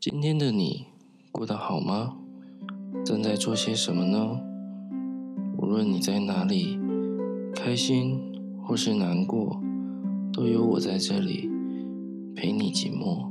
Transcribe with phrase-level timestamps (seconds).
[0.00, 0.86] 今天的你
[1.30, 2.16] 过得好吗？
[3.04, 4.40] 正在做些什么呢？
[5.58, 6.78] 无论你在哪里，
[7.54, 8.18] 开心
[8.64, 9.60] 或是难过，
[10.32, 11.50] 都有我在这里
[12.34, 13.28] 陪你寂寞。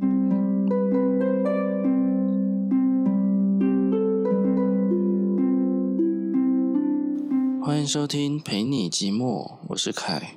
[7.63, 10.35] 欢迎收听《陪你寂寞》，我是凯。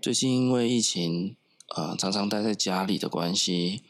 [0.00, 1.34] 最近因为疫情，
[1.74, 3.82] 呃，常常待在家里的关系。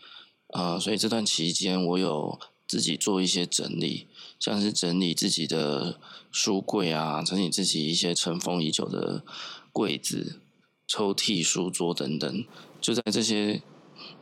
[0.57, 4.07] 呃，所以这段期间我有自己做一些整理，
[4.41, 6.01] 像是整理自己的
[6.33, 9.23] 书柜啊，整理自己一些尘封已久的
[9.71, 10.41] 柜子、
[10.87, 12.45] 抽屉、书桌等等。
[12.81, 13.61] 就在这些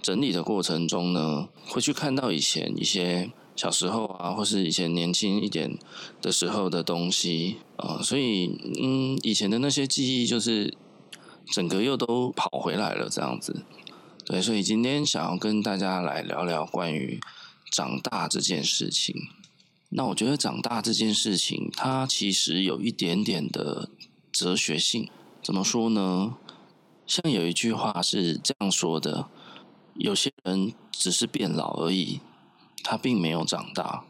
[0.02, 5.78] 整理的过程中呢，会去看到以前一些小时候啊，或是以前年轻一点
[6.20, 8.51] 的时候的东西啊，所以
[8.82, 10.76] 嗯，以前的那些记忆就是
[11.52, 13.62] 整个又都跑回来了，这样子。
[14.24, 17.20] 对，所以今天想要跟大家来聊聊关于
[17.70, 19.15] 长大这件事情。
[19.91, 23.90] 那我觉得长大这件事情，它其实有一点点的
[24.32, 25.09] 哲学性。
[25.43, 26.37] 怎么说呢？
[27.07, 29.29] 像有一句话是这样说的：
[29.95, 32.20] 有些人只是变老而已，
[32.82, 34.04] 他并没有长大。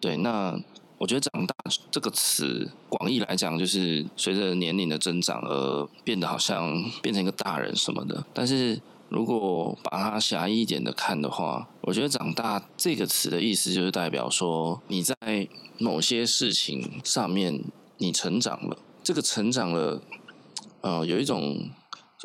[0.00, 0.60] 对，那
[0.98, 1.54] 我觉得“长大”
[1.90, 8.26] 这个词，广义来讲，就是随着年龄的增长而变得好像变成一个大人什么的。
[8.34, 15.14] 但是如果把它狭义一点的看的话，我觉得“长大”这个词的意思就是代表说你在
[15.78, 17.64] 某些事情上面
[17.98, 20.02] 你成长了，这个成长了，
[20.80, 21.70] 呃，有一种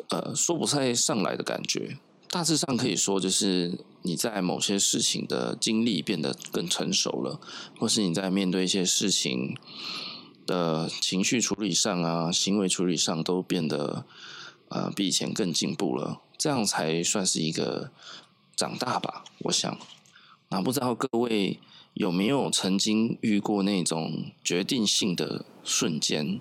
[0.08, 1.98] 呃说不太上来的感觉。
[2.28, 7.38] 大致上可以说就是你在某些事情的经历变得更成熟了，
[7.78, 9.54] 或是你在面对一些事情
[10.46, 14.06] 的情绪处理上啊、行为处理上都变得
[14.72, 16.20] 呃比以前更进步了。
[16.36, 17.92] 这样才算是一个
[18.56, 19.78] 长大吧，我想。
[20.48, 21.60] 那不知道各位
[21.94, 26.40] 有没有曾经遇过那种决定性的瞬间，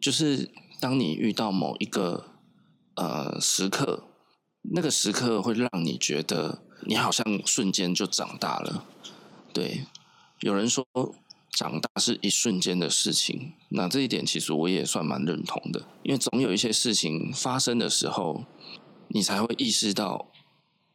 [0.00, 0.50] 就是
[0.80, 2.26] 当你遇到某一个
[2.94, 4.04] 呃时刻，
[4.62, 8.84] 那个时刻会让你觉得你好像瞬间就长大了。
[9.52, 9.84] 对，
[10.40, 10.86] 有人说
[11.56, 18.44] 长大是一瞬间的事情，那这一点其实我也算蛮认同的，因为总有一些事情发生的时候。
[19.08, 20.32] 你才会意识到，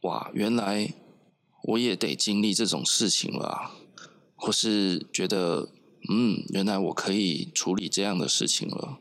[0.01, 0.94] 哇，原来
[1.63, 3.72] 我也得经历这种事情了，
[4.35, 5.69] 或是觉得，
[6.09, 8.97] 嗯，原来我可以处理这样的事情了。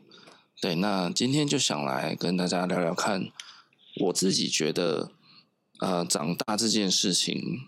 [0.61, 3.27] 对，那今天就想来跟大家聊聊看，
[4.05, 5.11] 我自己觉得，
[5.81, 7.67] 呃，长大这件事情，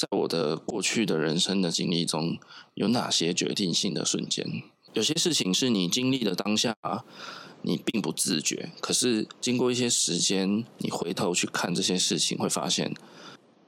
[0.00, 2.38] 在我的过去的人生的经历中，
[2.72, 4.62] 有哪些决定性的瞬间？
[4.94, 6.74] 有些事情是你经历的当下。
[7.62, 12.94] 你并不自觉，可是经过一些时间，你回头去看这些事情，会发现，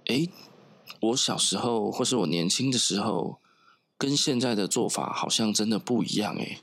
[0.07, 0.31] 诶，
[0.99, 3.39] 我小时候或是我年轻的时候，
[3.99, 6.61] 跟现在的做法好像真的不一样诶。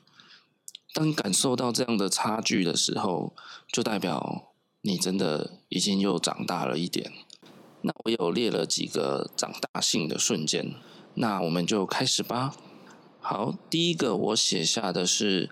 [0.91, 3.35] 当感受到这样的差距的时候，
[3.71, 7.13] 就代表你真的已经又长大了一点。
[7.81, 10.73] 那我有列了几个长大性的瞬间，
[11.15, 12.55] 那我们就开始吧。
[13.19, 15.49] 好，第一个我写下的是。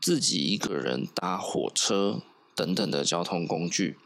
[0.00, 2.22] 自己一个人搭火车
[2.54, 3.98] 等等的交通工具，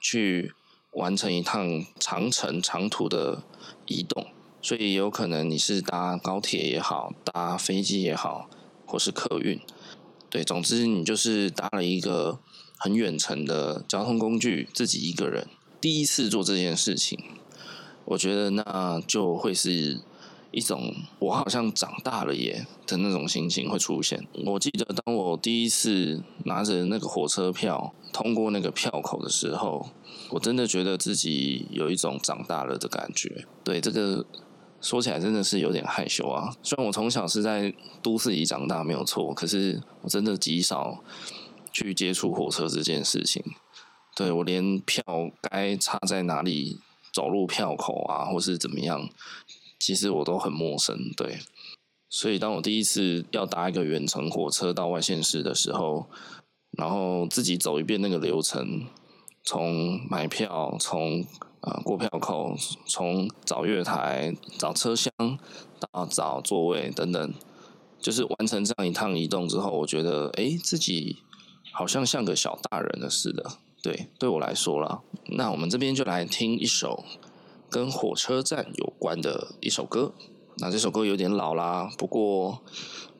[0.00, 0.54] 去
[0.92, 3.42] 完成一趟长程长途的
[3.86, 4.28] 移动，
[4.62, 8.48] 所以有可能你是搭高铁也好，搭飞机也好，
[8.86, 9.60] 或是客运，
[10.30, 12.38] 对，总之你就是搭了一个
[12.78, 15.48] 很远程的交通工具，自己一个人
[15.84, 17.22] 第一次做这件事情，
[18.06, 20.00] 我觉得那就会是。
[20.50, 24.24] 一种我好像长大了耶的那种心情会出现。
[24.46, 29.90] 我记得当我第一次拿着那个火车票通过那个票口的时候，
[30.30, 33.44] 我真的觉得自己有一种长大了的感觉。
[33.64, 34.24] 对，这个
[34.80, 36.54] 说起来真的是有点害羞啊。
[36.62, 41.02] 虽然我从小是在都市里长大没有错，可是我真的极少
[41.72, 43.42] 去接触火车这件事情。
[44.14, 45.02] 对，我连票
[45.42, 46.78] 该插在哪里，
[47.12, 49.08] 走入票口啊，或是怎么样。
[49.78, 51.40] 其实我都很陌生，对，
[52.08, 56.06] 所以当我第一次要搭一个远程火车到外县市的时候，
[56.70, 58.86] 然后自己走一遍那个流程，
[59.42, 61.22] 从买票，从
[61.60, 62.56] 啊、过票口，
[62.86, 65.10] 从找月台、找车厢
[65.80, 67.34] 到找座位等等，
[68.00, 71.18] 就是完成这样一趟移动之后，我觉得诶，自己
[71.72, 77.04] 好像像个小大人了似的，对，对我来说啦，那我们这边就来听一首。
[77.70, 80.12] 跟火车站有关的一首歌，
[80.58, 82.62] 那这首歌有点老啦，不过，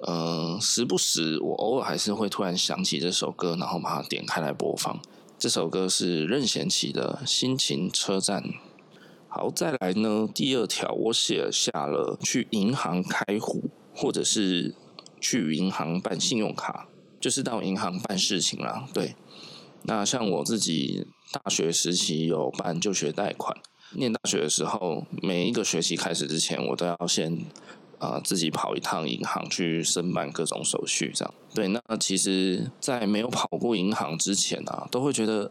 [0.07, 5.01] 嗯、呃，时不时我偶尔还是会突然想起这首歌，然后把它点开来播放。
[5.37, 8.43] 这首歌是任贤齐的《心情车站》。
[9.27, 14.73] 好，再来呢，第二条我写下了去银行开户，或者是
[15.21, 16.87] 去银行办信用卡，
[17.19, 18.87] 就是到银行办事情啦。
[18.95, 19.17] 对，
[19.85, 23.57] 那像我自己大学时期有办就学贷款，
[23.93, 27.45] 念大学的时候，每一个学期开始之前，我都要先。
[28.01, 31.69] 啊，自己跑一趟银行去申办各种手续，这样对。
[31.69, 35.51] 那其实，在没有跑过银行之前啊，都会觉得，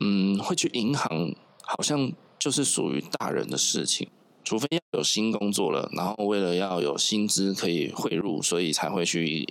[0.00, 4.06] 嗯，会去银行好像就是属于大人的事情，
[4.44, 9.48] 除非要有新工作了，然后为了要有薪资可以汇入，所以才会去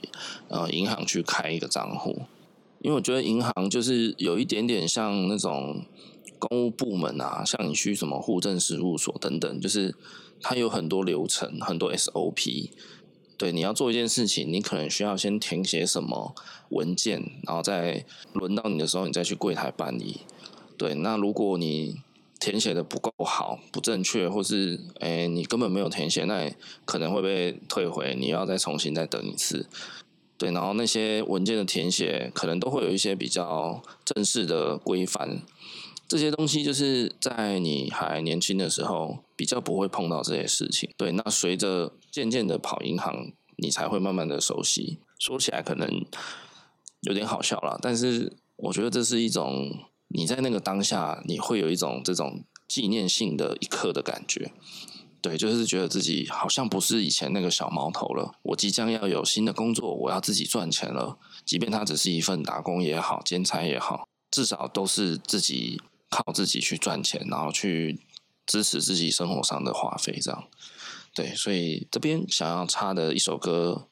[0.49, 2.23] 呃银行去开一个账户。
[2.81, 5.85] 因为我觉得银行就是有一点点像那种
[6.37, 9.95] 公务部门啊，像你去什么户政事务所等等，就是。
[10.41, 12.69] 它有很多流程，很多 SOP。
[13.37, 16.33] 对，你要做一件事情，你可能需要先填写什么
[16.69, 20.21] 文件，然后再轮到你的时候，你再去柜台办理。
[20.77, 21.97] 对，那如果你
[22.39, 26.49] 填写的不够好、不正确，或是诶你根本没有填写，那
[26.85, 29.67] 可能会被退回，你要再重新再等一次。
[30.39, 35.41] 对，然后那些文件的填写，可能都会有一些比较正式的规范。
[36.07, 40.89] 这些东西就是在你还年轻的时候比较不会碰到这些事情。
[40.97, 44.97] 对，那随着渐渐的跑银行，你才会慢慢的熟悉。
[45.19, 45.87] 说起来可能
[47.01, 49.77] 有点好笑了，但是我觉得这是一种
[50.07, 54.51] 你在那个当下，你会有一种这种纪念性的一刻的感觉。
[55.21, 58.33] 对，就是觉得自己好像不是以前那个小毛头了。
[58.43, 61.17] 我即将要有新的工作，我要自己赚钱了。
[61.45, 65.81] 即便它只是一份打工也好，兼差也好，至少都是自己。
[66.11, 67.99] 靠自己去赚钱，然后去
[68.47, 70.47] 支持自己生活上的花费，这样
[71.13, 71.35] 对。
[71.35, 73.89] 所以这边想要插的一首歌，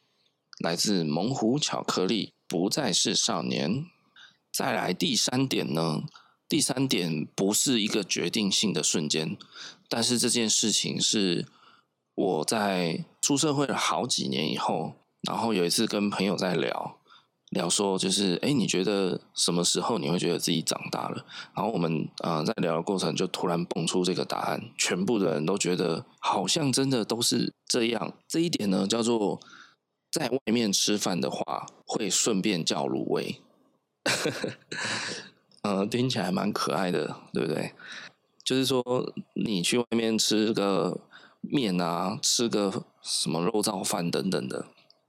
[0.58, 3.86] 来自猛虎巧克力，不再是少年。
[4.52, 6.06] 再来第三点呢？
[6.50, 9.38] 第三点不是一个决定性的瞬间，
[9.90, 11.46] 但是这件事情是
[12.16, 16.98] 我在出社会了好几年以后，然后有一次跟朋友在聊。
[17.52, 21.26] 聊说就是，哎，你觉得什么时候你会觉得自己长大了？
[21.56, 28.14] 然后我们啊、在聊的过程就突然蹦出这个答案，全部的人都觉得好像真的都是这样。
[28.28, 29.40] 这一点呢叫做
[30.12, 33.42] 在外面吃饭的话会顺便叫卤味，
[35.64, 37.72] 呃，听起来蛮可爱的，对不对？
[38.48, 38.82] 就是说
[39.36, 41.02] 你去外面吃个
[41.42, 44.68] 面啊，吃个什么肉燥饭等等的。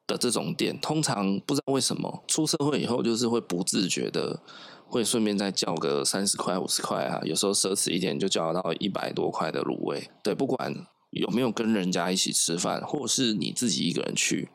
[0.08, 4.40] 的这种店，通常不知道为什么出社会以后，就是会不自觉的
[4.87, 10.08] 会顺便再叫个三十块、五十块啊，有时候奢侈一点就叫到一百多块的卤味。
[10.25, 10.75] 对，不管
[11.11, 14.49] 有没有跟人家一起吃饭，或是你自己一个人去，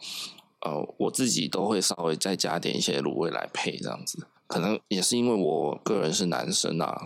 [0.65, 4.25] 呃，我自己都会稍微再加点一些卤味来配这样子。
[4.47, 7.03] 可能也是因为我个人是男生啊，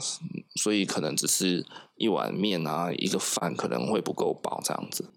[0.55, 5.09] 所以可能只是一碗面啊，一个饭可能会不够饱这样子。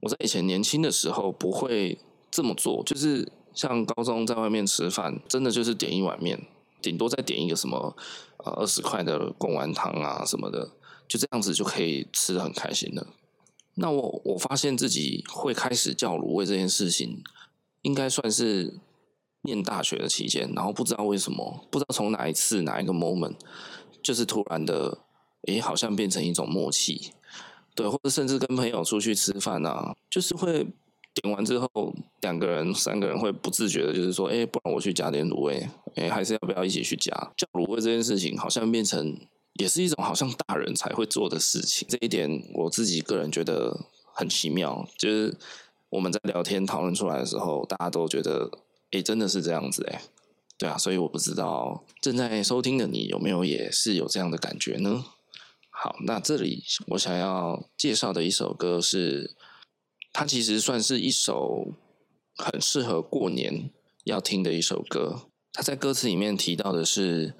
[0.00, 1.98] 我在以前年轻的时候不会。
[2.30, 6.46] 这么做就是像高中在外面吃饭，真的就是点一碗面，
[6.82, 7.96] 顶多再点一个什么
[8.44, 10.72] 呃二十块的贡丸汤啊什么的，
[11.08, 13.06] 就这样子就可以吃得很开心了。
[13.76, 17.24] 那我我发现自己会开始叫卤味这件事情，
[17.80, 18.78] 应该算是
[19.42, 23.34] 念大学的期间，然后不知道为什么，不知道从哪一次哪一个 moment，
[24.02, 24.98] 就是突然的，
[25.46, 27.12] 诶，好像变成一种默契，
[27.74, 30.66] 对，或者甚至跟朋友出去吃饭啊，就是会。
[31.20, 37.10] 点完之后，两个人、三个人会不自觉的，就是说，哎，不然我去加点卤味，哎，还是要不要一起去加？
[37.36, 39.18] 叫卤味这件事情，好像变成
[39.54, 41.88] 也是一种好像大人才会做的事情。
[41.90, 43.76] 这一点我自己个人觉得
[44.12, 45.36] 很奇妙，就是
[45.88, 48.48] 我们在聊天讨论出来的时候，大家都觉得，
[48.90, 50.02] 哎，真的是这样子，哎，
[50.58, 55.04] 对啊，所以我不知道正在收听的你有没有也是有这样的感觉呢？
[55.70, 59.36] 好，那这里我想要介绍的一首歌是。
[60.10, 61.74] 它其实算是一首
[62.34, 63.70] 很适合过年
[64.04, 65.28] 要听的一首歌。
[65.52, 67.34] 它在歌词里面提到的是，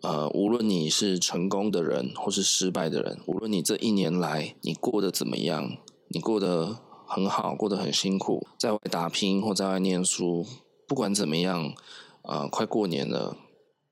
[0.00, 5.76] 呃，无论你是成功的人或是失败的人，无论你这一年来你过得怎么样，
[6.08, 10.46] 你过得很好，过得很辛苦，在外打拼或在外念书，
[10.86, 11.74] 不管怎么样，
[12.22, 13.36] 呃，快过年了，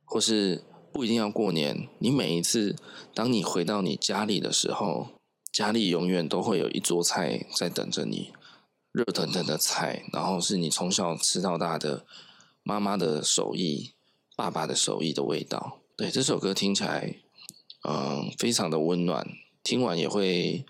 [0.04, 2.76] 或是不一定要过年，你每一次
[3.14, 5.08] 当你回到你家里的时候。
[5.52, 8.32] 家里永远都会有一桌菜在等着你，
[8.90, 12.06] 热腾腾的菜，然后是你从小吃到大的
[12.62, 13.92] 妈妈的手艺、
[14.34, 15.80] 爸爸的手艺的味道。
[15.94, 17.16] 对，这首歌听起来，
[17.86, 19.28] 嗯，非常的温暖，
[19.62, 20.64] 听完也会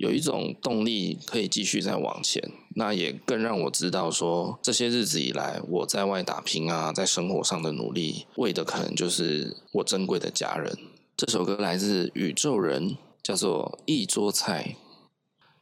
[0.00, 2.42] 有一种动力可以继续再往前。
[2.74, 10.76] 那也更让我知道说，这些日子以来我在外打拼啊，在生活上的努力，为的可能就是我珍贵的家人。
[11.16, 12.96] 这首歌来自宇宙人。
[13.22, 14.76] 叫做一桌菜。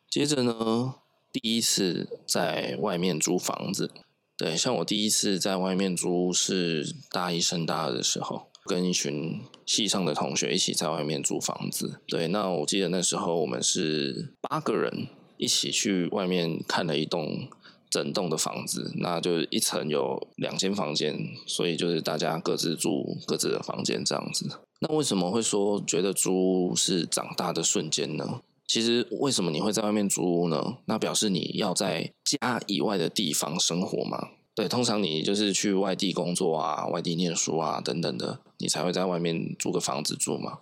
[0.08, 0.94] 接着呢，
[1.32, 3.90] 第一次在外面租房子，
[4.38, 12.00] 对，像我第一次在外面租是大一升大二的时候，跟一群系上的同学一起在外面租房子。
[12.06, 15.08] 对，那我记得那时候我们是八个人
[15.38, 17.48] 一起去外面看了一栋。
[17.90, 24.46] 整栋的房子，那就是一层有两间房间，所以就是大家各自住各自的房间这样子。
[24.80, 28.42] 那为什么会说觉得租屋是长大的瞬间呢？
[28.66, 30.76] 其实为什么你会在外面租屋呢？
[30.84, 34.32] 那表示你要在家以外的地方生活嘛。
[34.54, 40.58] 对，通常你就是去外地工作啊、外地念书啊等等的，你才会在外面租个房子住嘛。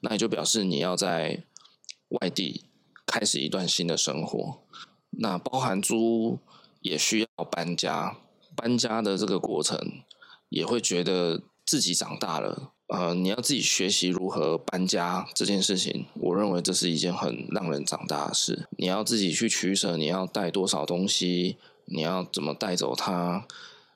[0.00, 1.44] 那也就表示你要在
[2.08, 2.64] 外地
[3.06, 4.58] 开始一段新的生活，
[5.10, 6.40] 那包含租。
[6.84, 8.18] 也需要搬家，
[8.54, 10.02] 搬家的这个过程
[10.50, 12.72] 也会觉得自己长大了。
[12.88, 18.68] 呃，你要自己学习如何搬家这件事情，我认为这是一件很让人长大的事。
[18.76, 23.46] 你要自己去取舍，你要带多少东西，你要怎么带走它，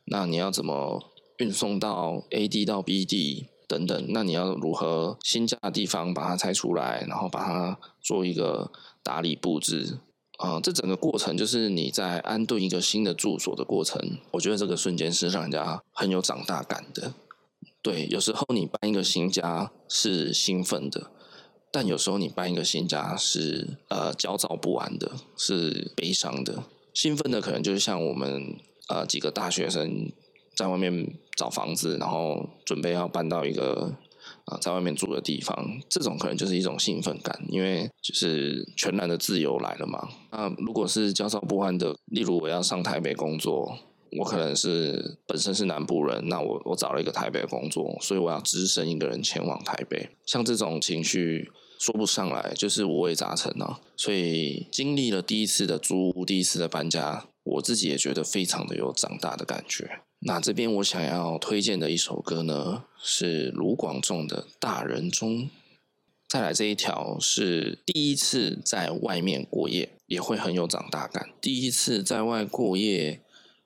[0.06, 8.70] 那你要怎么运送到 A 地到 B 地等等，那你要如何新家的地方把它拆出来，然后把它做一个
[9.02, 9.98] 打理布置。
[10.38, 14.18] 啊、呃，这整个过程就是你在安顿一个新的住所的过程。
[14.30, 17.12] 我觉得这个瞬间是让人家很有长大感的。
[17.82, 21.10] 对，有时候你搬一个新家是兴奋的，
[21.72, 26.62] 但有时候你搬一个新家是呃焦躁不安的，是悲伤的。
[26.94, 28.56] 兴奋的可能就是像我们
[28.88, 30.12] 呃几个大学生
[30.58, 30.92] 在外面
[31.36, 33.94] 找房子，然后准备要搬到一个。
[34.44, 35.54] 啊，在外面住的地方，
[35.90, 40.08] 这种可能就是一种兴奋感，因为就是全然的自由来了嘛。
[40.30, 43.78] 那如果是焦躁不安的，例如我要上台北工作，
[44.18, 50.08] 我可能是本身是南部人，那我我找了一个台北的工作，所以我要只身一个人前往台北。
[50.26, 53.80] 像这种情绪说不上来，就是五味杂陈啊。
[53.96, 60.00] 所以经历了第一次的租屋，第一次的搬家，我自己也觉得非常的有长大的感觉。
[60.20, 65.42] 那这边我想要推荐的一首歌呢，是卢广仲的《大人中》。
[66.28, 71.30] 再来这一条是第一次在外面过夜，也会很有长大感。
[71.40, 73.22] 第一次在外过夜，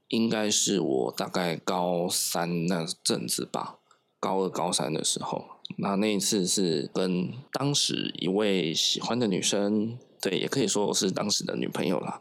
[0.09, 3.79] 应该是我大概高三那阵子吧，
[4.21, 5.45] 高二、高三的时候。
[5.79, 12.21] 那那一次是跟当时一位喜欢的女生，对，也可以说我是当时的女朋友啦。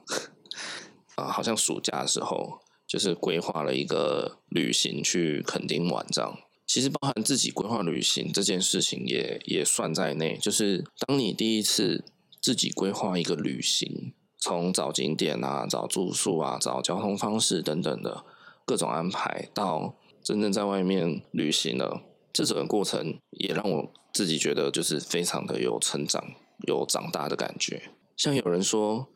[1.21, 2.59] 啊，好像暑假的时候。
[2.87, 6.37] 就是规划了一个旅行去垦丁玩，这样
[6.67, 10.37] 其实包含自己规划旅行这件事情也也算在内。
[10.41, 12.03] 就是当你第一次
[12.41, 18.25] 自己规划一个旅行，从找景点啊、找住宿啊、找交通方式等等的
[18.65, 22.01] 各种安排，到真正在外面旅行了，
[22.33, 26.21] 这整个过程也让我自己觉得就是非常的有成长、
[26.67, 27.93] 有长大的感觉。
[28.17, 29.07] 像有人说，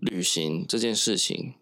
[0.00, 1.54] 旅行这件事情。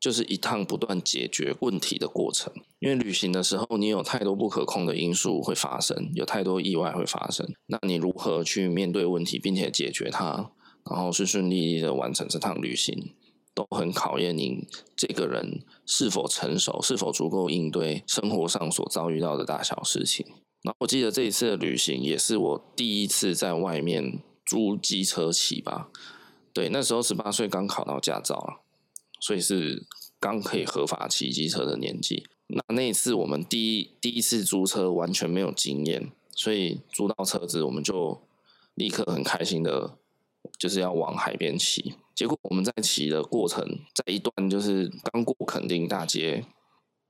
[0.00, 7.48] 就是一趟不断解决问题的过程，因为旅行的时候，你有太多不可控的因素会发生，有太多意外会发生。
[7.66, 10.50] 那你如何去面对问题，并且解决它，
[10.90, 13.14] 然后顺顺利利的完成这趟旅行，
[13.54, 20.26] 都很考验您这个人是否成熟，是否足够应对生活上所遭遇到的大小事情。
[20.64, 25.90] 然后我记得这一次的旅行也是我第一次在外面租机车骑吧，
[26.52, 28.62] 对，那时候十八岁刚考到驾照啊。
[29.20, 29.86] 所以是
[30.18, 32.26] 刚可以合法骑机车的年纪。
[32.48, 38.20] 那那一次我们第一第一次租车完全没有经验，所以租到车子我们就
[38.74, 39.96] 立刻很开心的，
[40.58, 41.94] 就是要往海边骑。
[42.16, 46.44] 结果我们在骑的过程，在一段就是刚过垦丁大街。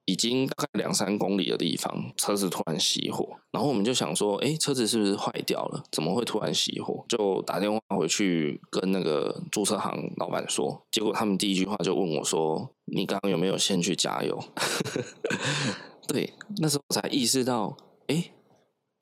[0.04, 5.85] 已经大概两三公里的地方，车子突然熄火，然后我们就想说，哎，车子是不是坏掉了？
[5.92, 7.04] 怎么会突然熄火？
[7.09, 14.37] 就打电话回去跟那个租车行老板说，结果他们第一句话就问我说：“你刚刚有没有先去加油？”
[16.09, 17.76] 对，那时候我才意识到，
[18.09, 18.32] 哎，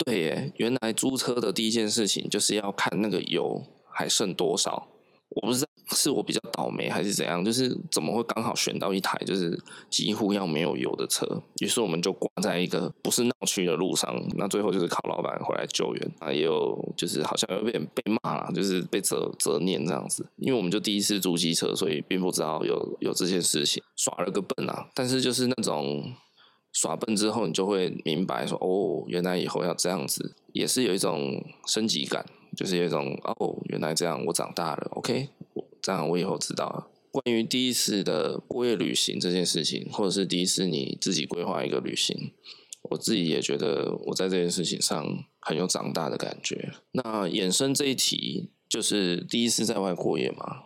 [0.04, 4.88] 对耶，原来租车的第一件事情就是要看那个油还剩多少。
[5.30, 5.64] 我不知
[5.96, 9.58] 是我比较倒霉还是怎样，就是怎么会刚好选到一台就是
[9.90, 11.26] 几乎要没有油的车，
[11.60, 26.12] 于是我们就挂在一个不是闹区的路上，那最后就是靠老板回来救援啊，也有就是好像有点被骂了，就是被责责念这样子，因为我们就第一次租机车，所以并不知道有有这件事情，耍了个笨啊，但是就是那种
[26.72, 32.24] 耍笨之后，你就会明白说哦，原来以后要这样子，也是有一种升级感。
[32.56, 35.28] 就是有一种哦，原来这样，我长大了，OK，
[35.80, 36.88] 这样我以后知道了。
[37.10, 42.32] 关于第一次的过夜旅行这件事情，或者是第一次你自己规划一个旅行，
[42.82, 46.72] 我自己也觉得我在这件事情上很有长大的感觉。
[46.92, 50.64] 那衍生这一题，就是第一次在外过夜嘛。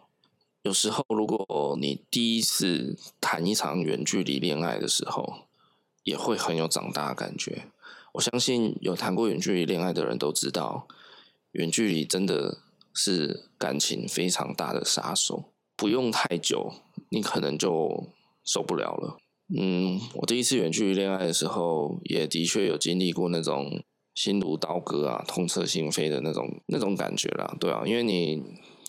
[0.62, 5.46] 有时候，如果你第一次谈一场远距离恋爱的时候，
[6.02, 7.68] 也会很有长大的感觉。
[8.14, 10.86] 我相信有谈过远距离恋爱的人都知道，
[11.52, 12.62] 远距离真的
[12.94, 15.50] 是感情非常大的杀手。
[15.76, 16.72] 不用太久，
[17.08, 18.06] 你可能就
[18.44, 19.18] 受不了了。
[19.58, 23.82] 嗯，我第一次远距离恋爱的时候，也的确有经历过那种
[24.14, 27.56] 心如刀割啊、痛彻心扉的那种那种感觉啦。
[27.58, 28.40] 对啊，因为你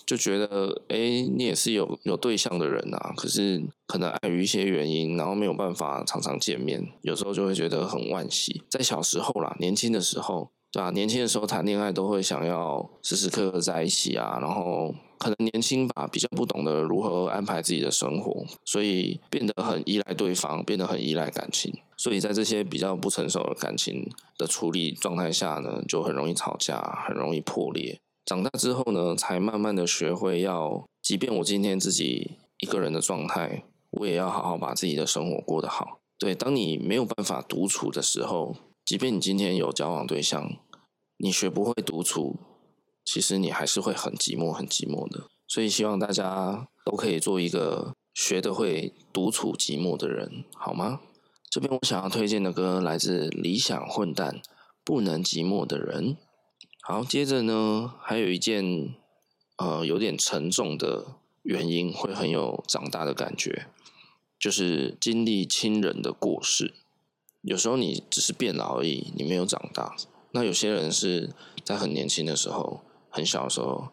[0.06, 0.96] 就觉得，哎，
[1.36, 8.62] 你也是有有对象的人啊，可是可能碍于一些原因，然后没有办法常常见面，有时候就会觉得很惋惜。
[8.70, 10.52] 在小时候啦，年轻的时候。
[10.76, 24.06] 对啊，年轻的时候谈恋爱都会想要时时刻刻在一起啊，然后可能年轻吧，比较不懂得如何安排自己的生活，所以变得很依赖对方，变得很依赖感情，所以在这些比较不成熟的感情
[24.36, 26.78] 的处理状态下呢，就很容易吵架，
[27.08, 27.98] 很容易破裂。
[28.26, 36.00] 长大之后呢，才慢慢的学会要，即便我今天自己一个人的状态，我也要好好把自己的生活过得好。
[36.18, 38.54] 对，当你没有办法独处的时候，
[38.84, 40.48] 即便你今天有交往对象，
[41.18, 42.36] 你学不会独处，
[43.04, 45.28] 其实你还是会很寂寞、很寂寞的。
[45.48, 51.00] 所以希望大家都可以做一个学得会独处寂寞的人，好吗？
[51.48, 54.42] 这边我想要推荐的歌来自理想混蛋，
[54.84, 56.16] 不能寂寞的人。
[56.82, 58.94] 好，接着呢，还有一件
[59.56, 61.06] 呃有点沉重的
[61.42, 63.68] 原因，会很有长大的感觉，
[64.38, 66.74] 就是经历亲人的过世。
[67.42, 69.96] 有时候你只是变老而已，你没有长大。
[70.32, 71.32] 那有些人是
[71.64, 73.88] 在很年轻的时候，很小的时候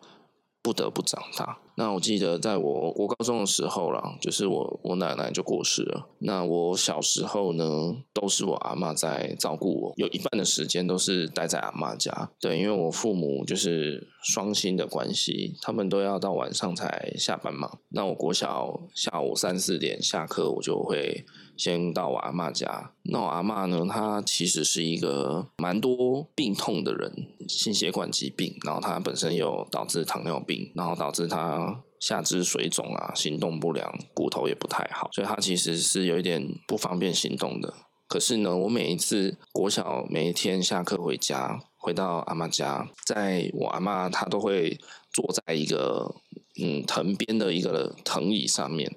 [0.61, 1.59] 不得不长大。
[1.75, 6.07] 那我记得在我我高中的时候啦，就是我我奶奶就过世了。
[6.19, 12.29] 那我小时候呢，都是我阿嬷在照顾我，有一半的时间都是待在阿嬷家。
[12.39, 17.71] 对，因为我父母就是双薪的关系，他们都要到晚上才下班嘛。
[17.89, 21.25] 那我国小下午三四点下课，我就会。
[21.55, 31.62] 先到我阿嬷家，那我阿嬷呢，她其实是一个蛮多病痛的人，心血管疾病，然后她本身有导致糖尿病，然后导致她
[32.05, 37.73] 下肢水肿啊，行动不良，骨头也不太好，所以他其实是有一点不方便行动的。
[38.07, 44.77] 可是呢，我每一次国小每一天下课回家，回到阿嬷家，在我阿嬷她都会
[45.13, 46.15] 坐在一个
[46.61, 48.93] 嗯藤编的一个藤椅上面，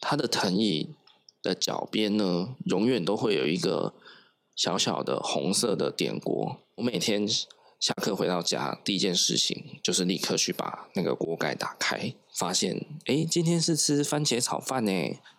[0.00, 0.94] 她的藤椅。
[1.40, 3.94] 的脚边呢，永远都会有一个
[4.56, 6.58] 小小的红色的电锅。
[6.74, 7.24] 我每天
[7.80, 14.92] 下课回到家，第一件事情就是立刻去把那个锅盖打开，发现，哎，今天是吃番茄炒饭呢，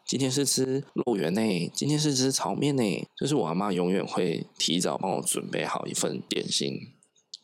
[0.05, 3.07] 今天是吃肉圆呢，今天是吃炒面呢。
[3.17, 6.93] 就是我阿妈永远会提早帮我准备好一份点心。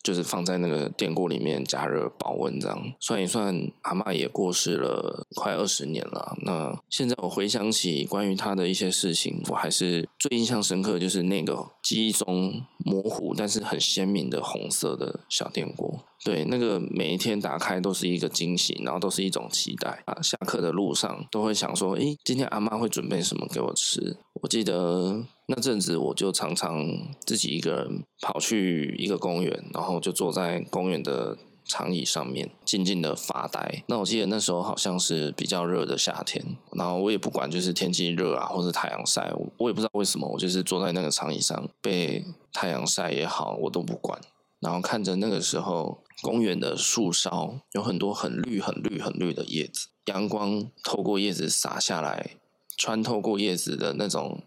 [0.02, 6.38] 就是放在那个电锅里面加热保温，这样算一算，阿嬷也过世了快二十年了。
[6.44, 16.04] 那现在我回想起关于她的一些事情，我还是最印象深刻，就是那个记忆中模糊但是很鲜明的红色的小电锅。
[16.24, 20.20] 对，那个每一天打开都是一个惊喜，然后都是一种期待啊。
[20.24, 24.18] 下课的路上都会想说，诶，今天阿妈会准备什么给我吃？
[24.42, 25.24] 我记得。
[25.48, 26.84] 那阵子我就常常
[27.24, 33.84] 自己一个人跑去一个公园，然后就坐在公园的长椅上面，静静的发呆。
[33.88, 42.24] 那我记得那时候好像是比较热的夏天，然后我也不管就是天气热啊，或是太阳晒，我也不知道为什么，我就是坐在那个长椅上，被
[42.54, 44.20] 太阳晒也好，我都不管。
[44.60, 52.38] 然后看着那个时候公园的树梢有很多很绿、很绿、很绿的叶子，阳光透过叶子洒下来，
[52.78, 54.42] 穿透过叶子的那种。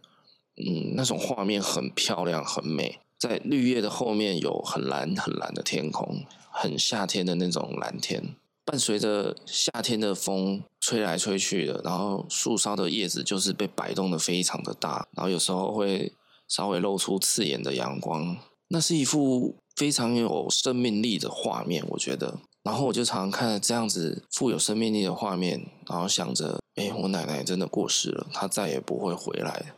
[0.60, 2.98] 嗯，那种画面很漂亮，很美。
[3.16, 6.24] 在绿叶的后面有很蓝很蓝的天空，
[6.60, 8.34] 很夏天的那种蓝天。
[8.64, 16.12] 伴随着夏天的风吹来吹去的，然后树梢的叶子就是被摆动的非常的大，然后有时候会
[16.46, 18.36] 稍微露出刺眼的阳光。
[18.68, 22.40] 那是一幅非常有生命力的画面，我觉得。
[22.62, 29.72] 然后我就常看这样子富有生命力的画面，然后想着，哎，我奶奶真的过世了，她再也不会回来。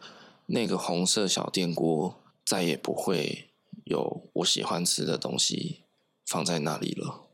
[0.46, 3.50] 那个红色小电锅再也不会
[3.84, 5.82] 有我喜欢吃的东西
[6.30, 7.26] 放在那里了。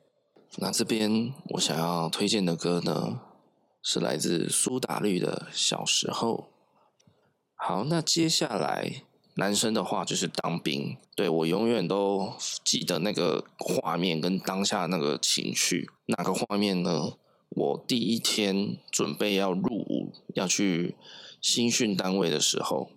[0.56, 3.20] 那这边我想要推荐的歌呢，
[3.82, 6.48] 是来自苏打绿的《小时候》。
[7.54, 9.02] 好，那接下来
[9.34, 10.96] 男生的话就是当兵。
[11.14, 12.32] 对，我永远都
[12.64, 15.90] 记得那个画面跟当下那个情绪。
[16.06, 17.18] 哪个画面呢？
[17.50, 20.96] 我第一天准备要入伍，要去
[21.42, 22.90] 新训单位的时候。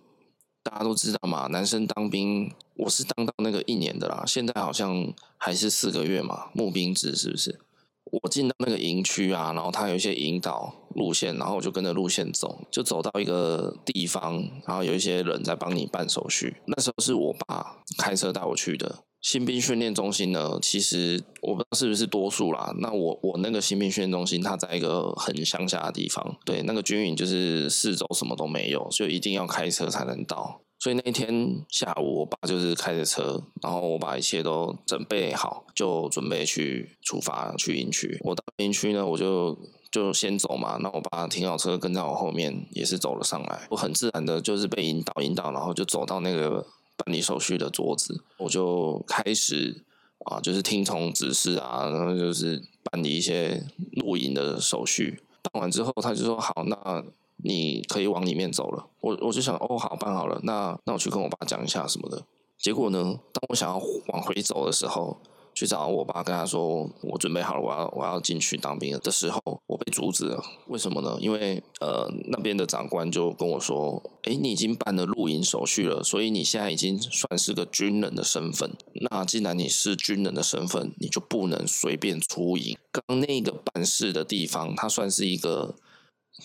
[0.62, 4.24] 大家都知道嘛，男生当兵，我是当到那个一年的啦。
[4.26, 7.58] 现在好像还是四个月嘛，募兵制是不是？
[8.04, 16.56] 我进到那个营区啊，然后他有一些引导路线，然后我就跟着路线走，就走到一个地方，然后有一些人在帮你办手续。
[16.66, 19.04] 那时候是我爸开车带我去的。
[19.20, 22.74] 新兵训练中心呢，其实我不知道是不是多数啦。
[22.78, 30.62] 那我我那个新兵训练中心，它在一个很乡下的地方，对，那个军营就是四周什么都没有，就一定要开车才能到。
[30.78, 38.18] 所以那一天下午，我爸就是开着车，然后我把一切都准备好，就准备去出发去营区。
[38.24, 39.58] 我到营区呢，我就
[39.92, 40.78] 就先走嘛。
[40.80, 43.66] 那我爸停好车，跟在我后面，也是走了上来。
[43.68, 46.66] 我很自然的就是被引导引导，然后就走到那个。
[47.04, 49.82] 办理手续的桌子，我就开始
[50.26, 55.22] 啊，就是听从指示啊，然后就是办理一些露营的手续。
[55.42, 57.02] 办完之后，他就说：“好，那
[57.38, 62.22] 你可以往里面走了。”我我就想：“哦，好，办好了，那那我去跟我爸讲一下什么的。”
[62.58, 65.16] 结果呢，当我想要往回走的时候，
[65.54, 70.42] 去找我爸，跟他说我准备好了，我要我要进去当兵了的时候，我被阻止了。
[70.68, 71.18] 为什么呢？
[71.20, 78.70] 因为呃，那边的长官就跟我说：“诶，你已经办了露营手续了，所以你现在已经算是个军人的身份。
[79.10, 82.78] 那既然你是军人的身份，你就不能随便出营。
[82.90, 85.74] 刚那个办事的地方，它算是一个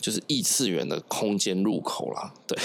[0.01, 2.33] 就是异次元的空间入口啦。
[2.47, 2.57] 对，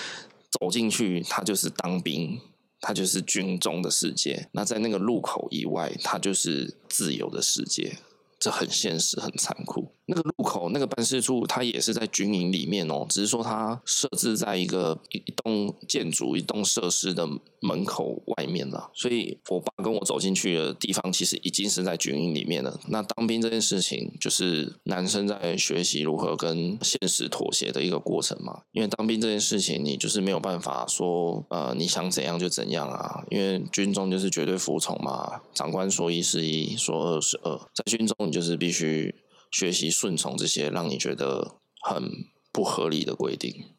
[0.60, 2.40] 走进去，它就是当兵。”
[2.80, 7.98] 它就是军中的世界，那在那个路口以外，它就是自由的世界。
[8.40, 9.92] 这很现实，很残酷。
[10.06, 17.28] 那个路口，那个办事处，它也是在军营里面哦，只是说它设置在一个一栋建筑、一栋设施的
[17.60, 18.90] 门口外面了。
[18.92, 22.80] 所以，我爸跟我走进去的地方，其实已经是在军营里面了。
[22.88, 28.62] 那当兵这件事情，就是男生在学习如何跟现实妥协的一个过程嘛。
[28.72, 33.22] 因为当兵这件事情，你就是没有办法说，呃，你想怎样就怎样啊。
[33.30, 38.29] 因为军中就是绝对服从嘛，长官说一是一，说二是二，在军中。
[38.30, 39.14] 就是必须
[39.50, 42.10] 学习顺从这些让你觉得很
[42.52, 43.74] 不合理的规定，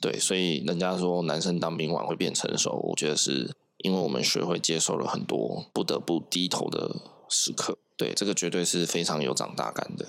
[0.00, 6.96] 对，所以人家说男生当兵晚会变成熟，我觉得是因为我们学会接受了很多不得不低头的
[7.28, 10.06] 时刻，对，这个绝对是非常有长大感的。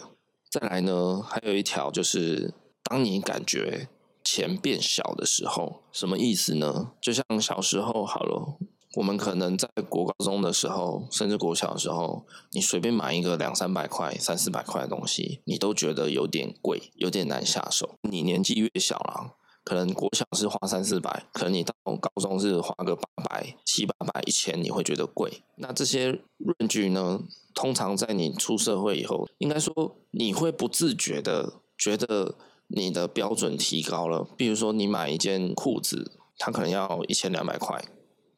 [0.50, 2.54] 再来呢，还有一条就是，
[2.84, 3.90] 当你感觉
[4.24, 6.92] 钱变小的时候，什么意思呢？
[7.02, 8.58] 就像小时候好了。
[8.96, 17.96] 我们可能在国高中的时候，甚至国小的时候，你随便买一个两三百块、三四百块的东西，你都觉得有点贵，有点难下手。
[18.10, 25.44] 你年纪越小了，可能国小是花三四百，可能你到高中是花个八百、七八百、一千，你会觉得贵。
[25.58, 27.20] 那这些论据呢，
[27.54, 32.36] 通常在你出社会以后，应该说你会不自觉的觉得
[32.68, 34.26] 你的标准提高了。
[34.38, 37.84] 比如说，你买一件裤子，它可能要一千两百块。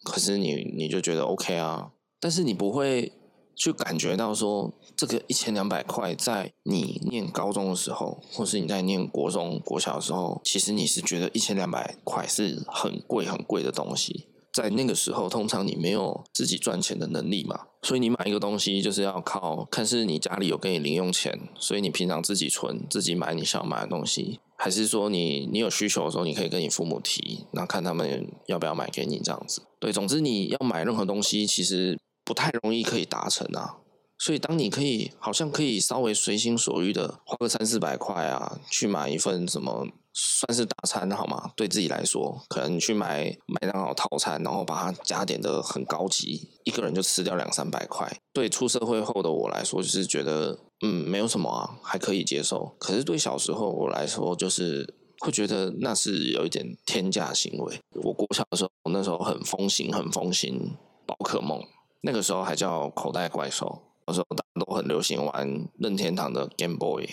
[0.07, 3.11] 可是你你就觉得 OK 啊，但是你不会
[3.55, 14.27] 去感觉到说，这个一千两百块，在你念高中的时候，或是你在念国中、国小的时候，其实你是觉得一千两百块是很贵很贵的东西。
[14.53, 24.39] 在那个时候，通常你没有自己赚钱的能力嘛，所以你买一个东西就是要靠看是你家里有给你零用钱，所以你平常自己存，自己买你想买的东西。
[24.59, 29.61] 还是说你你有需求的时候，你可以跟你父母提，那看他们要不要买给你这样子。
[29.79, 33.77] 对，总之你要买任何东西，其实不太容易可以达成啊。
[34.17, 41.51] 所以当你可以好像可以稍微随心所欲的花个三四百块啊，去买一份什么算是大餐好吗？
[41.55, 48.11] 对自己来说，可能你去买麦当劳套餐，然后把它加点的很高级，一个人就吃掉两三百块。
[48.33, 50.57] 对出社会后的我来说，就是觉得。
[50.81, 52.75] 嗯，没有什么啊，还可以接受。
[52.77, 57.79] 可是对小时候我来说，就是会觉得那是有一点天价行为。
[58.03, 60.75] 我国小的时候，那时候很风行，很风行
[61.07, 61.63] 宝可梦，
[62.01, 63.81] 那个时候还叫口袋怪兽。
[64.05, 67.09] 那时候大家都很流行玩任天堂的 Game Boy，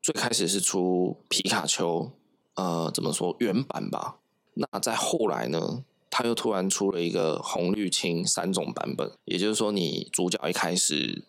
[0.00, 2.12] 最开始是出皮卡丘，
[2.54, 4.18] 呃，怎么说原版吧？
[4.54, 11.24] 那再后来呢，他又突然出了一个红绿青三种版本，也就是说，你主角一开始。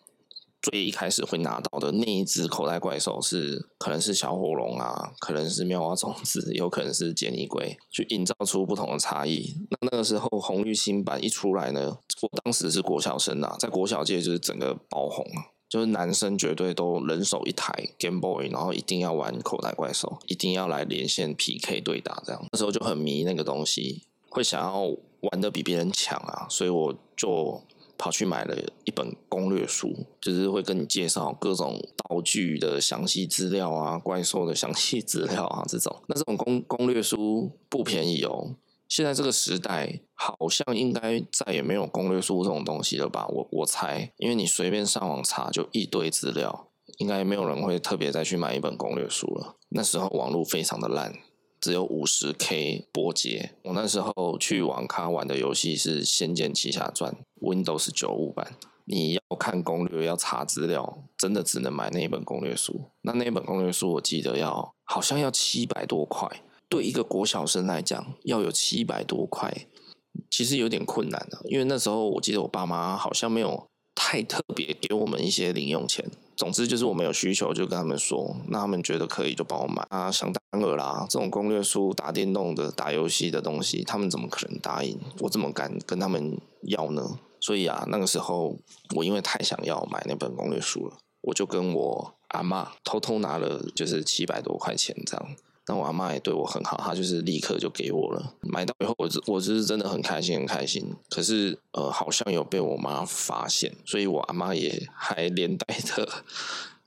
[0.62, 9.56] 最一开始会拿到的那一只口袋怪兽是，可能是小火龙啊，可能是妙蛙种子，有可能是杰尼龟，去营造出不同的差异。
[9.70, 15.26] 那那个时候红绿新版一出来呢，我当时是国小生啊，在国小界就是整个爆红，
[15.68, 22.46] 就是男生绝对都人手一台 Game Boy，然后一定要玩口袋怪兽，一定要来连线 PK 对打这样。
[22.52, 24.84] 那时候就很迷那个东西，会想要
[25.22, 27.60] 玩得比别人强啊，所以我就。
[28.02, 36.02] 跑去买了一本攻略书，就是会跟你介绍各种道具的详细资料啊，怪兽的详细资料啊，这种。
[36.08, 38.56] 那这种攻攻略书不便宜哦。
[38.88, 43.24] 现在这个时代，好像应该再也没有攻略书这种东西了吧？
[43.28, 49.54] 我我猜，因为你随便上网查就一堆资料，应该没有人会特别再去买一本攻略书了。
[49.68, 51.14] 那时候网络非常的烂，
[51.60, 53.52] 只有五十 K 波接。
[53.62, 57.12] 我那时候去网咖玩的游戏是《仙剑奇侠传》
[57.42, 58.56] Windows 九五版。
[58.84, 62.90] 你要看攻略，要查资料，真的只能买那一本攻略书。
[63.02, 66.28] 那那本攻略书，我记得要好像要七百多块。
[66.68, 69.66] 对一个国小生来讲，要有七百多块，
[70.28, 71.38] 其实有点困难的。
[71.44, 76.04] 因为那时候我记得我爸妈好像没有太特别给我们一些零用钱。
[76.34, 80.10] 总之就是我们有需求就跟他们说，那他们觉得可以就帮我买啊。
[80.10, 84.98] 想当然啦，这种攻略书、打电动的、打游戏的东西，他们怎么可能答应？
[85.20, 87.18] 我怎么敢跟他们要呢？
[87.42, 88.56] 所以啊，那个时候
[88.94, 95.36] 我因为太想要买那本攻略书了，我就跟我阿嬷偷偷拿了，就是七百多块钱这样。
[95.64, 98.34] 但我阿嬷也对我很好，她就是立刻就给我了。
[98.42, 100.94] 买到以后，我我就是真的很开心，很开心。
[101.10, 106.08] 可是呃，好像有被我妈发现，所以我阿嬷也还连带的，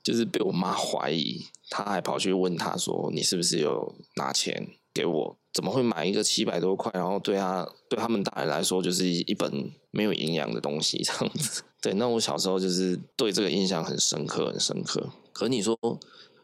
[0.02, 6.92] 就是被我妈怀疑，她还跑去问她说：“你是不是有拿钱给我？”怎么会买一个七百多块？
[6.92, 11.62] 然后对他对他们大人来说，就是一本没有营养的东西这样子。
[11.80, 15.08] 对，那我小时候就是对这个印象很深刻，很深刻。
[15.32, 15.74] 可你说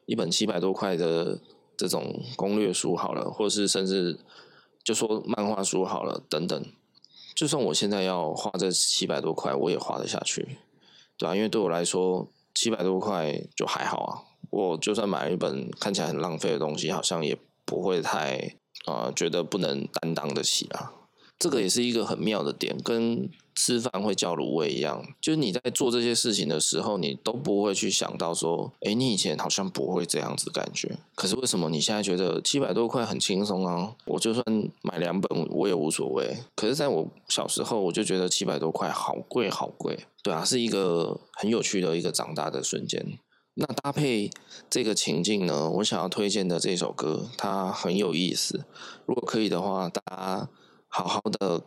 [0.07, 1.39] 一本七百多块的
[1.77, 4.19] 这种攻略书好了，或是甚至
[4.83, 6.65] 就说漫画书好了，等等，
[7.37, 10.57] 就算我现在要花这七百多块，我也花得下去，
[11.19, 14.23] 对啊，因为对我来说，七百多块就还好啊。
[14.49, 18.57] 我就算买一本看起来很浪费的东西，好像也不会太。
[18.87, 20.93] 啊、觉得不能担当得起啊，
[21.39, 33.95] 这个也是一个很妙的点，跟吃饭会叫卤味一样，就是你在做这些事情的时候，你都不会去想到说，哎，你以前好像不会这样子感觉，可是为什么你现在觉得七百多块很轻松啊？
[34.07, 34.45] 我就算
[34.83, 36.39] 买两本我也无所谓。
[36.57, 43.19] 可是在我小时候，我就觉得七百多块好贵好贵，对啊，是一个很有趣的一个长大的瞬间。
[43.55, 44.31] 那搭配
[44.71, 48.65] 这个情境呢，我想要推荐的这首歌，它很有意思。
[49.05, 50.49] 如果可以的话，大家
[50.89, 51.63] 好好的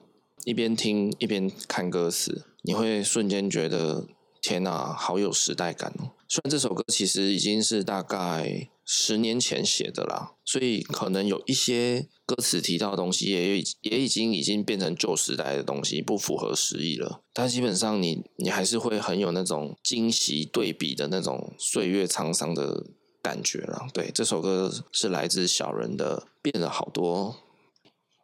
[0.46, 4.08] 一边听一边看歌词，你会瞬间觉得
[4.48, 6.12] 天哪，好有时代感哦。
[6.28, 17.24] 虽然这首歌其实已经是大概十年前写的啦，所以可能有一些歌词提到的东西也也已经已经变成旧时代的东西，不符合时宜了。
[17.34, 22.86] 但基本上你你还是会很有那种惊喜对比的那种岁月沧桑的
[23.24, 23.88] 感觉啦。
[23.92, 27.34] 对，这首歌是来自小人的《变了好多》。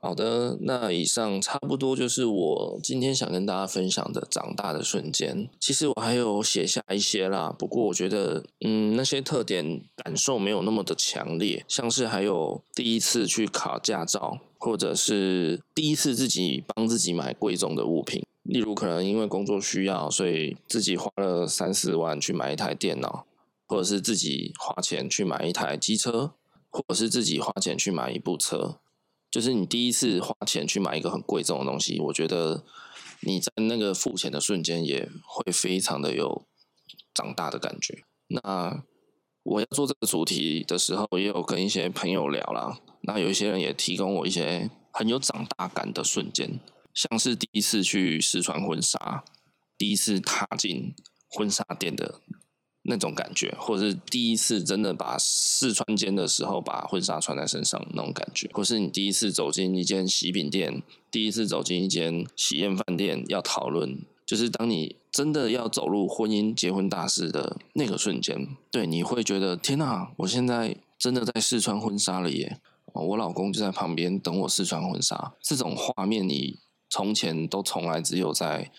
[0.03, 5.47] 好的，那以上差不多就是我今天想跟大家分享的长大的瞬间。
[5.59, 23.27] 其实我还有写下一些啦，不过我觉得，嗯，那些特点感受没有那么的强烈，像是还有第一次去考驾照，或者是第一次自己帮自己买贵重的物品，例如可能因为工作需要，所以自己花了三四万去买一台电脑，
[23.67, 26.33] 或者是自己花钱去买一台机车，
[26.71, 28.79] 或者是自己花钱去买一部车。
[29.31, 32.65] 就是你第一次花钱去买一个很贵重的东西，我觉得
[33.21, 36.45] 你在那个付钱的瞬间也会非常的有
[37.13, 38.03] 长大的感觉。
[38.27, 38.83] 那
[39.43, 42.77] 我要做这个主题的时候，也有跟一些朋友聊啦。
[43.03, 46.59] 那有一些人也提供我一些很有长大感的瞬间，
[46.93, 49.23] 像是第一次去试穿婚纱，
[49.77, 50.93] 第一次踏进
[51.29, 52.19] 婚纱店的。
[52.83, 72.59] 那种感觉，或者是第一次真的把试穿间的时候把婚纱穿在身上那种感觉，或是你第一次走进一间喜饼店，第一次走进一间喜宴饭店，要讨论，就是当你真的要走入婚姻结婚大事的那个瞬间，对，你会觉得天哪，我现在真的在试穿婚纱了耶！
[72.93, 76.57] 我老公就在旁边等我试穿婚纱，这种画面你
[76.89, 78.71] 从前都从来只有在。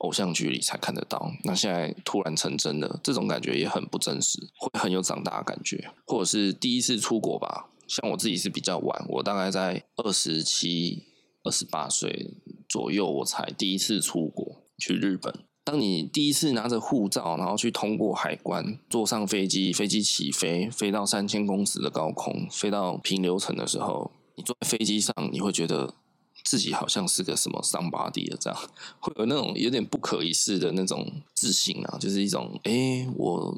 [0.00, 7.70] 偶像剧里才看得到，那现在突然成真了，这种感觉也很不真实，会很有长大的感觉，或者是第一次出国吧。
[7.86, 11.04] 像我自己是比较晚，我大概在二十七、
[11.44, 12.34] 二十八岁
[12.68, 15.34] 左右，我才第一次出国去日本。
[15.64, 25.94] 当你第一次拿着护照，然后去通过海关，坐上飞机，飞机起飞，飞到三千公尺的高空，飞到平流层的时候，你坐在飞机上，你会觉得。
[26.50, 28.58] 自己好像是个什么 somebody 的这样，
[28.98, 33.56] 会有那种有点不可一世的那种自信啊，就是一种哎、我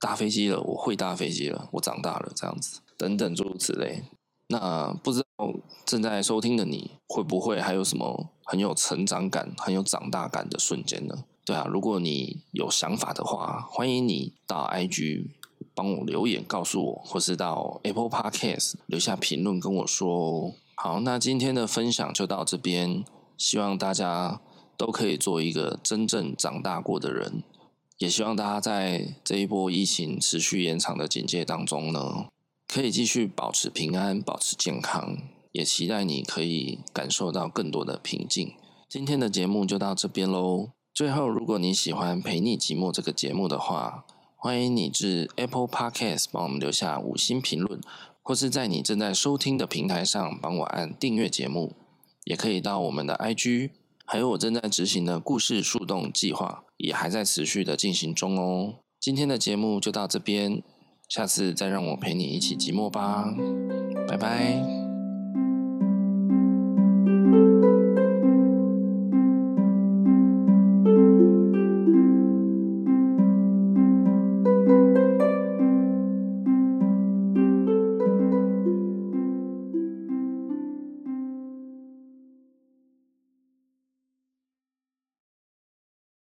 [0.00, 4.04] 搭飞机了，我会搭飞机了，我长大了这样子，等等诸如此类。
[4.48, 5.52] 那不知道
[5.84, 11.24] 正在收听的你会不会还有什么很有成长感、很有长大感的瞬间呢？
[11.44, 15.28] 对啊，如果你有想法的话，欢迎你到 IG
[15.74, 20.54] 帮我留言告诉我，或是到 Apple Podcast 留下评论跟我说哦。
[20.76, 23.04] 好，那今天的分享就到这边。
[23.36, 24.40] 希望大家
[24.76, 27.42] 都可以做一个真正长大过的人。
[27.98, 32.26] 也希望大家在这一波疫情持续延长的警戒当中呢，
[32.68, 35.16] 可以继续保持平安，保持健康。
[35.52, 38.52] 也期待你可以感受到更多的平静。
[38.88, 40.70] 今天的节目就到这边喽。
[40.92, 44.04] 最后，如果你喜欢《陪你寂寞》这个节目的话，
[44.36, 47.80] 欢迎你至 Apple Podcast 帮我们留下五星评论，
[48.24, 51.74] 或是在你正在收听的平台上帮我按订阅节目。
[52.24, 53.68] 也可以到我们的 IG，
[54.06, 58.76] 还有我正在执行的故事树洞计划，也还在持续的进行中哦。
[58.98, 60.62] 今天的节目就到这边，
[61.06, 63.26] 下次再让我陪你一起寂寞吧，
[64.08, 64.83] 拜拜。